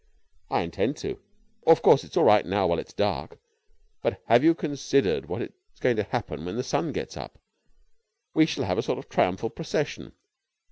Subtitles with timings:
[0.49, 1.19] "I intend to.
[1.67, 3.37] Of course, it's all right now while it's dark.
[4.01, 7.37] But have you considered what is going to happen when the sun gets up?
[8.33, 10.13] We shall have a sort of triumphal procession.